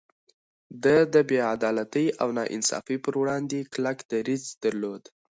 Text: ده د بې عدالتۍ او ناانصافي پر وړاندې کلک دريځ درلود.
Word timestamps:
ده 0.83 0.97
د 1.13 1.15
بې 1.29 1.39
عدالتۍ 1.53 2.07
او 2.21 2.27
ناانصافي 2.37 2.95
پر 3.05 3.13
وړاندې 3.21 3.59
کلک 3.73 3.97
دريځ 4.13 4.43
درلود. 4.63 5.03